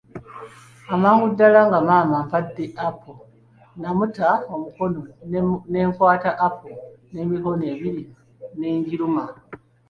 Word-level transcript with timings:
Amangu 0.93 1.25
ddala 1.31 1.59
nga 1.67 1.79
maama 1.87 2.15
ampadde 2.21 2.65
apo, 2.87 3.11
namuta 3.79 4.27
omukono 4.53 4.99
ne 5.71 5.79
nkwata 5.89 6.31
apo 6.47 6.69
n'emikono 7.11 7.63
ebiri 7.73 8.03
ne 8.59 8.69
ngiruma. 8.77 9.25